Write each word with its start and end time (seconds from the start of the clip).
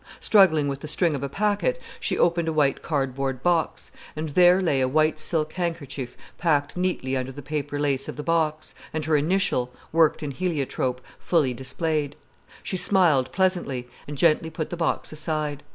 Struggling 0.19 0.67
with 0.67 0.79
the 0.79 0.87
string 0.87 1.13
of 1.13 1.21
a 1.21 1.29
packet, 1.29 1.79
she 1.99 2.17
opened 2.17 2.47
a 2.47 2.51
white 2.53 2.81
cardboard 2.81 3.43
box, 3.43 3.91
and 4.15 4.29
there 4.29 4.59
lay 4.59 4.81
a 4.81 4.87
white 4.87 5.19
silk 5.19 5.53
handkerchief 5.53 6.17
packed 6.39 6.75
neatly 6.75 7.15
under 7.15 7.31
the 7.31 7.43
paper 7.43 7.79
lace 7.79 8.09
of 8.09 8.15
the 8.15 8.23
box, 8.23 8.73
and 8.93 9.05
her 9.05 9.15
initial, 9.15 9.71
worked 9.91 10.23
in 10.23 10.31
heliotrope, 10.31 11.01
fully 11.19 11.53
displayed. 11.53 12.15
She 12.63 12.77
smiled 12.77 13.31
pleasantly, 13.31 13.87
and 14.07 14.17
gently 14.17 14.49
put 14.49 14.71
the 14.71 14.75
box 14.75 15.11
aside. 15.11 15.61